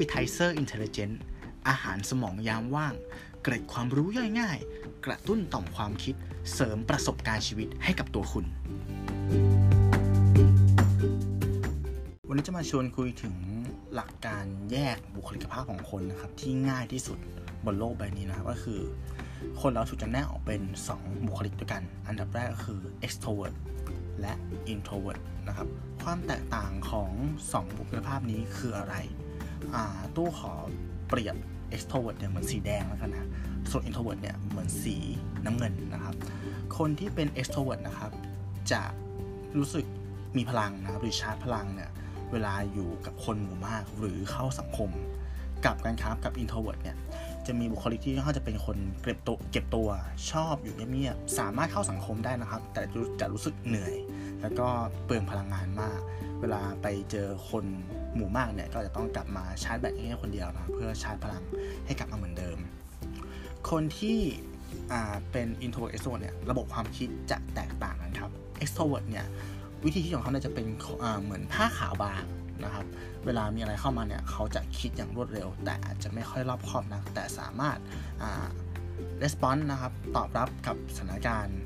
[0.00, 1.14] Appetizer Intelligent
[1.68, 2.94] อาหารสมองยามว่าง
[3.42, 4.58] เกร็ดความรู้ย่อยง่าย
[5.06, 6.14] กระตุ้นต่อมความคิด
[6.54, 8.44] เสริมประสบการณ์ชีวิตให้กับตัวคุณ
[12.28, 13.36] วันนี้จะมาชวนคุยถึง
[13.94, 17.18] หลักการแยกบุคลิกภาพของคนนะครับที่ง่ายที่สุด
[17.64, 18.80] บนโลกใบนี้นะครับก็คือ
[19.60, 20.62] คนเราถูกจำแนกออกเป็น
[20.94, 23.54] 2 บุคลิกด้วยกัน อันดับแรกก็คือ extrovert
[24.20, 24.32] และ
[24.72, 25.68] introvert นะครับ
[26.02, 27.10] ความแตกต่างของ
[27.44, 28.96] 2 บุคลิกภาพนี้คืออะไร
[30.16, 30.52] ตู้ขอ
[31.08, 31.36] เปรียบ
[31.74, 33.28] extrovert เนี่ยเหมือนสีแดงแล้วกันนะ
[33.70, 34.96] ส่วน introvert เนี่ยเหมือนสี
[35.44, 36.14] น้ำเงินนะครับ
[36.78, 38.12] คนที่เป็น extrovert นะครับ
[38.72, 38.82] จะ
[39.58, 39.84] รู้สึก
[40.36, 41.90] มีพลังนะครับหรือชาร์จพลังเนี่ย
[42.32, 44.90] เวลาอยู่กับคนหมู่มากหรือเข้าสังคม
[45.64, 46.96] กับการครับกับ introvert เนี่ย
[47.46, 49.88] จะมีบุคลิกที่ค่อนข้างจะเป็นคนเก็บตัวเก็บตัว
[50.30, 52.82] ชอบอยู่เงียบๆสามารถเข้าสังคมได้นะครับ แต่
[53.20, 53.94] จะรู้สึกเหนื่อย
[54.40, 54.66] แล้วก็
[55.04, 55.98] เปลืองพลังงานมาก
[56.40, 57.64] เวลาไปเจอคน
[58.14, 61.42] หมู่มากเนี่ยก็จะต้องกลับมาชาร์จแบตแค่คนเดียวนะเพื่อชาร์จพลัง
[61.86, 62.58] ให้กลับมาเหมือนเดิม
[63.70, 64.18] คนที่
[65.32, 68.30] เป็น introvert extrovert เนี่ยระบบความคิดจะแตกต่างกันครับ
[68.62, 69.26] extrovert เนี่ย
[69.84, 70.66] วิธีคิดของเขาเนี่ยจะเป็น
[71.22, 72.24] เหมือนผ้าขาวบาง
[72.64, 72.86] นะครับ
[73.26, 77.78] เวลามีอะไรเข้ามาเนี่ยเขาจะคิดอย่างรวดเร็ว แต่อาจจะไม่ค่อยรอบคอบนะแต่สามารถ
[79.22, 81.58] response นะครับตอบรับกับสถานการณ์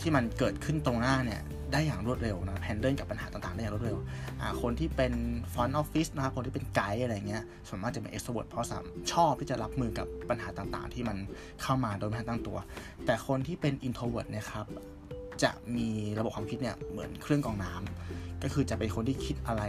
[0.00, 3.98] ที่มันเกิดขึ้นตรงหน้าเนี่ย ได้อย่างรวดเร็วนะ handle กับปัญหาต่างๆ ได้อย่างรวดเร็ว
[4.62, 5.12] คนที่เป็น
[5.52, 11.16] front office นะครับคนที่เป็นไกด์อะไรเงี้ยส่วนมากจะเป็น extrovert เพราะสามชอบที่จะรับมือกับปัญหาต่างๆ ที่มัน
[11.62, 12.58] เข้ามาโดยไม่ทันตั้งตัว
[13.06, 14.66] แต่คนที่เป็น introvert นะครับ
[15.42, 19.62] จะมีระบบความคิดเนี่ยเหมือนเครื่องกรองน้ำก็คือจะเป็นคนที่คิดอะไร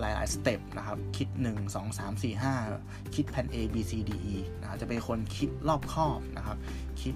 [0.00, 4.10] หลาย ๆ step นะครับ คิด 1 2 3 4 5 คิดแผน A B C D
[4.34, 6.58] E นะจะเป็นคนคิดรอบคอบนะครับ
[7.02, 7.14] คิด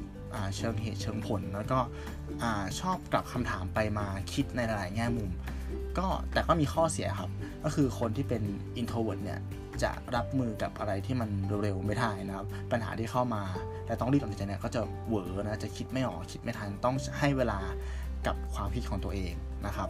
[0.57, 1.79] เชิงเหตุเชิงผล แล้วก็
[2.81, 5.31] ชอบกลับคำถามไปมาคิดในหลาย ๆ แง่มุม
[5.99, 7.31] ก็แต่ก็มีข้อเสียครับ
[7.65, 8.43] ก็คือคนที่เป็น
[8.81, 9.41] introvert เนี่ย
[9.83, 11.31] จะรับมือกับอะไรที่มัน
[11.63, 13.43] เร็วๆไม่ได้นะครับ ปัญหาที่เข้ามา
[13.87, 17.59] แต่ต้องรีบตัดสินใจเนี่ยก็จะเหวอนะจะคิดไม่ออกคิดไม่ทันต้องให้เวลา
[18.27, 19.35] กับความคิดของตัวเอง
[19.67, 19.89] นะครับ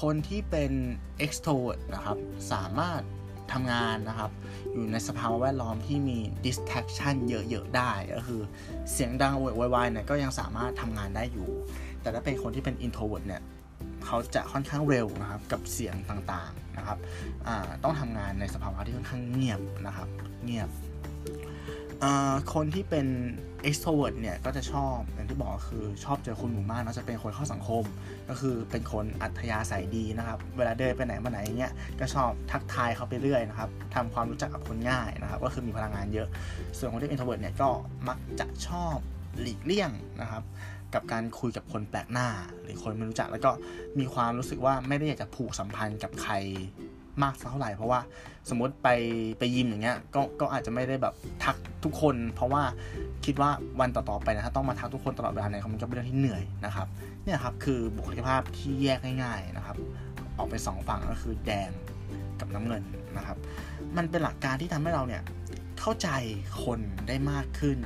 [0.00, 0.72] คนที่เป็น
[1.24, 2.18] extrovert นะครับ
[2.52, 3.02] สามารถ
[3.54, 4.30] ทำงานนะครับ
[4.72, 8.40] อยู่ในสภาวะแวดล้อมที่มี distraction เยอะๆได้ ก็คือ
[8.92, 11.48] เสียงดังโวยวายเนี่ยก็ยังสามารถทำงานได้อยู่
[12.00, 13.42] แต่ถ้าเป็นคนที่เป็น introvert เนี่ย
[14.06, 16.98] เขาจะค่อนข้างเร็วนะครับกับเสียงต่างๆนะครับ
[17.84, 20.08] ต้องทำงานในสภาวะที่ค่อนข้างเงียบนะครับ
[20.44, 20.68] เงียบ
[22.54, 23.06] คนที่เป็น
[23.68, 27.84] extrovert เนี่ยก็จะชอบอย่างที่บอกคือชอบเจอคนหมู่มากนะจะเป็นคนเข้าสังคม
[28.28, 36.28] ก็คือเป็นคนอัธยาศัยดีนะครับ เวลาเดินไปไหนมาไหนเงี้ยก็ชอบทักทายเขาไปเรื่อยนะครับทำความรู้จักกับคนง่ายนะครับ ก็คือมีพลังงานเยอะ
[36.78, 37.68] ส่วนคนที่ introvert เนี่ยก็
[38.08, 38.96] มักจะชอบ
[39.40, 39.90] หลีกเลี่ยง
[40.20, 40.42] นะครับ
[40.94, 42.28] กับการคุยกับคนแปลกหน้า
[42.62, 43.50] หรือคนไม่รู้จักแล้วก็
[43.98, 46.34] มีความรู้สึกว่าไม่ได้อยากจะผูกสัมพันธ์กับใคร
[47.22, 48.00] มากสักเท่าไหร่เพราะว่า
[48.50, 48.88] สมมติไป
[49.38, 52.62] ไปยิมอย่างเงี้ยก็ก็อาจจะไม่ได้แบบทักทุกคน เพราะว่า
[53.24, 53.50] คิดว่า
[53.80, 56.86] วันต่อๆไปนะถ้าต้องมาทักทุกคนตลอดเวลาเนี่ยมันก็เป็นเรื่องที่เหนื่อยนะครับ
[57.24, 59.76] เนี่ยครับคือบุคลิกภาพที่แยกง่ายๆนะครับ
[60.36, 61.70] ออกเป็นสองฝั่งก็คือแดง
[62.40, 62.82] กับน้ำเงิน
[63.16, 63.36] นะครับ
[63.96, 65.22] มันเป็นหลักการที่ทำให้เราเนี่ย
[65.80, 66.08] เข้าใจ
[66.64, 67.78] คนได้มากขึ้น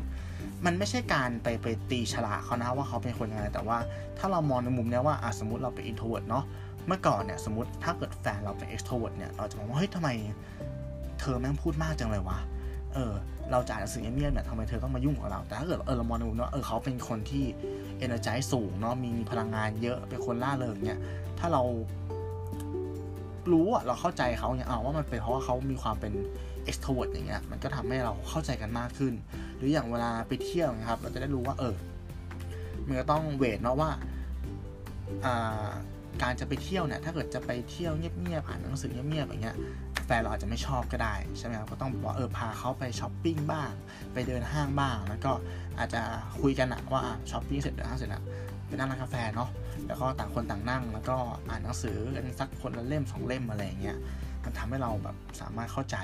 [0.64, 3.78] มันไม่ใช่การไปไปตีตราเขานะว่าเขาเป็นคนยังไงแต่ว่า
[4.18, 6.44] ถ้าเรามองในมุมนี้ว่าสมมติเราเป็น introvert เนาะ
[6.86, 10.08] เมื่อก่อนเนี่ยสมมติถ้าเกิดแฟนเราเป็น extrovert เนี่ยเราจะมองว่าเฮ้ยทำไม
[11.20, 12.38] เธอแม่งพูดมากจังเลยวะ
[12.94, 13.12] เออ
[13.50, 17.44] เราจะอ่านหนังสือเงียบๆเนี่ยทำไมเธอต้องมายุ่งกับเรา แต่ถ้าเกิดเออเรามองในมุมว่าเออเขาเป็นคนที่
[18.04, 20.98] energy สูงเนาะมีพลังงานเยอะเป็นคนล่าเริงเนี่ย
[21.38, 21.62] ถ้าเรา
[23.52, 26.12] รู้อะเราเข้าใจเขาเนี่ยเอาว่ามันเป็นเพราะว่าเขามีความเป็น
[26.68, 29.14] extrovert อย่างเงี้ยมันก็ทำให้เราเข้าใจกันมากขึ้น
[29.56, 31.74] หรืออย่างเวลาไปเที่ยวนะครับ เราจะได้รู้ว่าเออ
[32.86, 33.90] มันก็ต้องเวทเนาะว่า
[35.24, 35.68] อ่า
[36.22, 39.56] การจะไปเที่ยวเนี่ยถ้าเกิดจะไปเที่ยวเงียบๆอ่านหนังสือเงียบๆอย่างเงี้ย
[40.06, 43.72] แฟนเราอาจจะไม่ชอบก็ได้ใช่ไหมครับก็ต้องบอกเออพาเขาไปช้อปปิ้งบ้าง
[44.12, 45.32] ไปเดินห้างบ้าง แล้วก็
[45.78, 46.02] อาจจะ
[46.40, 48.22] คุยกันอะว่าช้อปปิ้งเสร็จเดินห้างเสร็จอะ
[48.66, 49.50] ไปนั่งร้านกาแฟเนาะ
[49.86, 51.16] แล้วก็ต่างคนต่างนั่ง แล้วก็
[51.48, 53.98] อ่านหนังสือกันสักคนละเล่มสองเล่มอะไรอย่างเงี้ย
[54.44, 55.98] มันทำให้เราแบบสามารถเข้าใจ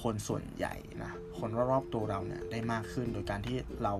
[0.00, 3.94] คนส่วนใหญ่นะคนรอบๆตัวเราเนี่ยได้มากขึ้นโดยการที่เรา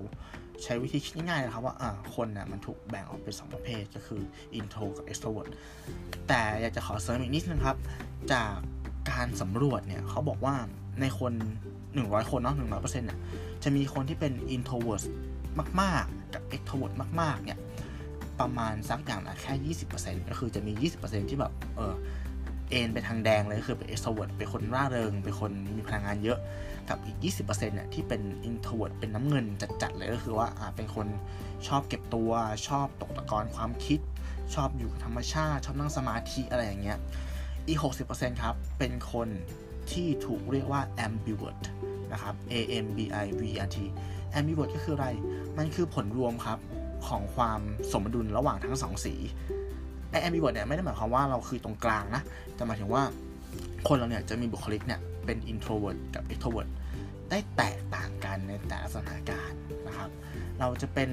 [0.63, 1.75] ใช้วิธีคิดง่ายๆนะครับว่า
[2.15, 4.21] คนนี่ยมันถูกแบ่งออกเป็น 2 ประเภทก็คือ
[4.59, 5.49] intro กับ extrovert
[6.27, 7.77] แต่อยากจะขอเสริมอีกนิดนึงครับ
[8.33, 8.53] จาก
[9.11, 10.55] การสำรวจเนี่ยเขาบอกว่า
[11.01, 11.33] ในคน
[11.81, 13.19] 100 คนเนาะ100%เนี่ย
[13.63, 15.03] จะมีคนที่เป็น introvert
[15.81, 17.59] มาก ๆ กับ extrovert มาก ๆ เนี่ย
[18.39, 21.95] ประมาณสักอย่างละแค่ 20%ก็คือจะมี 20%ที่แบบ เออ
[22.69, 26.39] เอนไปทางแดงเลยคือเป็น extrovert เป็นคนร่าเริง เป็นคนมีพลังงานเยอะ
[26.89, 29.45] กับอีก 20%เนี่ยที่เป็น introvert เป็นน้ำเงิน
[29.81, 31.07] จัดๆเลยก็คือว่าอ่าเป็นคน
[31.67, 32.31] ชอบเก็บตัว
[32.67, 33.99] ชอบตกตะกอนความคิด
[34.55, 36.97] ชอบอยู่กับธรรมชาติ ชอบนั่งสมาธิอะไรอย่างเงี้ย
[37.67, 37.79] อีก
[38.09, 39.27] 60%ครับ เป็นคน
[39.91, 41.63] ที่ถูกเรียกว่า ambivert
[42.11, 42.53] นะครับ A
[42.85, 43.77] M B I V R T
[44.37, 45.07] ambivert ก็คืออะไร
[45.57, 46.59] มันคือผลรวมครับ
[47.07, 49.13] ของความสมดุลระหว่างทั้งสองสี
[50.09, 52.21] ไอ ambivert เนี่ยไม่ได้หมายความว่าเราคือตรงกลางนะ
[52.55, 53.03] แต่หมายถึงว่า
[53.87, 56.69] คนเราเนี่ยจะมีบุคลิกเนี่ยเป็น introvert กับ extrovert
[57.29, 60.09] ได้แตกต่างกันในแต่ละสถานการณ์นะครับ
[60.59, 61.09] เราจะเป็น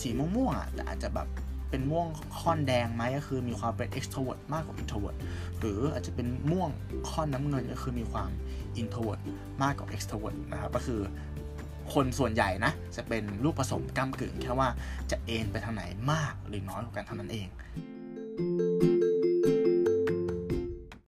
[0.00, 1.28] สีม่วงๆอะแต่อาจจะแบบ
[1.70, 2.06] เป็นม่วง
[2.40, 5.16] ค่อนแดงไหมก็คือมีความเป็น extrovert มากกว่า introvert
[5.58, 6.70] หรืออาจจะเป็นม่วง
[7.10, 8.30] ค่อนน้ำเงินก็คือมีความ
[8.80, 9.20] introvert
[9.62, 11.00] มากกว่า extrovert นะครับก็คือ
[11.94, 14.68] คนส่วนใหญ่นะจะเป็นรูปผสมก้ากึ่งแค่ว่า
[15.10, 17.48] จะเอนไปทางไหนมากหรือน้อยกว่ากันเท่านั้นเอง
[18.40, 18.89] you